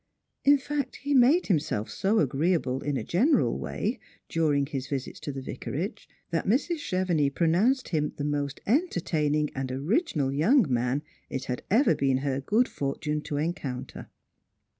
[0.43, 5.31] In fact, he made himself so agreeable in a general way, during his visits to
[5.31, 6.79] the Vicarage, that Mrs.
[6.79, 12.41] Chevenix pronounced him the most entertaining and original young man it had ever been her
[12.41, 14.09] good fortune to encounter.